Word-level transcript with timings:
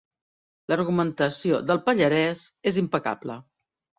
L'argumentació 0.71 1.59
del 1.71 1.81
pallarès 1.89 2.41
és 2.73 2.83
impecable. 2.85 3.37